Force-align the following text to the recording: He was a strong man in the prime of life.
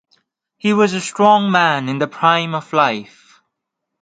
He 0.57 0.73
was 0.73 0.95
a 0.95 0.99
strong 0.99 1.51
man 1.51 1.87
in 1.87 1.99
the 1.99 2.07
prime 2.07 2.55
of 2.55 2.73
life. 2.73 3.39